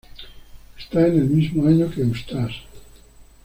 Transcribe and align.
Está 0.79 1.05
en 1.05 1.19
el 1.19 1.29
mismo 1.29 1.67
año 1.67 1.87
que 1.91 2.01
Eustace. 2.01 2.63